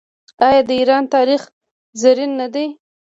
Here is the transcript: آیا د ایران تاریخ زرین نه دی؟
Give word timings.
آیا 0.47 0.61
د 0.69 0.71
ایران 0.79 1.03
تاریخ 1.15 1.41
زرین 2.01 2.31
نه 2.41 2.47
دی؟ 2.53 2.65